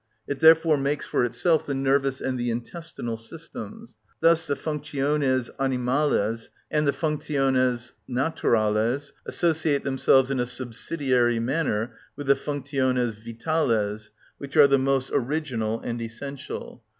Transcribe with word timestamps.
It 0.27 0.39
therefore 0.39 0.77
makes 0.77 1.05
for 1.05 1.23
itself 1.23 1.67
the 1.67 1.75
nervous 1.75 2.21
and 2.21 2.35
the 2.39 2.49
intestinal 2.49 3.17
systems; 3.17 3.97
thus 4.19 4.47
the 4.47 4.55
functiones 4.55 5.51
animales 5.59 6.49
and 6.71 6.87
the 6.87 6.91
functiones 6.91 7.93
naturales 8.09 9.11
associate 9.27 9.83
themselves 9.83 10.31
in 10.31 10.39
a 10.39 10.47
subsidiary 10.47 11.39
manner 11.39 11.95
with 12.15 12.25
the 12.25 12.33
functiones 12.33 13.13
vitales, 13.23 14.09
which 14.39 14.57
are 14.57 14.65
the 14.65 14.79
most 14.79 15.11
original 15.13 15.79
and 15.81 16.01
essential. 16.01 16.81